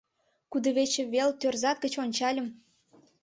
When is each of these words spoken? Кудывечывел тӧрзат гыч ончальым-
Кудывечывел 0.51 1.29
тӧрзат 1.39 1.77
гыч 1.83 1.93
ончальым- 2.03 2.47